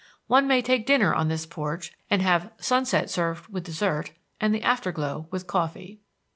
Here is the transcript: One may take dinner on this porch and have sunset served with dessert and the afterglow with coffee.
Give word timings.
One 0.25 0.47
may 0.47 0.63
take 0.63 0.87
dinner 0.87 1.13
on 1.13 1.27
this 1.27 1.45
porch 1.45 1.91
and 2.09 2.23
have 2.23 2.49
sunset 2.57 3.07
served 3.11 3.49
with 3.53 3.65
dessert 3.65 4.13
and 4.39 4.51
the 4.51 4.63
afterglow 4.63 5.27
with 5.29 5.45
coffee. 5.45 6.01